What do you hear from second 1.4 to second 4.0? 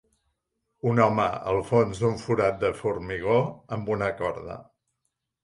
al fons d'un forat de formigó amb